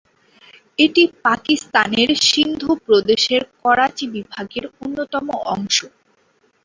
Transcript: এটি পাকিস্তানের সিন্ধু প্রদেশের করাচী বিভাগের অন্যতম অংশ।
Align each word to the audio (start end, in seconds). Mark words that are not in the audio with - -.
এটি 0.79 1.03
পাকিস্তানের 1.23 2.09
সিন্ধু 2.25 2.71
প্রদেশের 2.85 3.41
করাচী 3.59 4.05
বিভাগের 4.15 4.65
অন্যতম 4.77 5.25
অংশ। 5.47 5.77